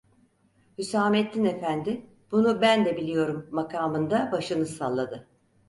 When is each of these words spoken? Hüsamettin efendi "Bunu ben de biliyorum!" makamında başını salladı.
Hüsamettin 0.77 1.45
efendi 1.45 2.05
"Bunu 2.31 2.61
ben 2.61 2.85
de 2.85 2.97
biliyorum!" 2.97 3.47
makamında 3.51 4.29
başını 4.31 4.65
salladı. 4.65 5.27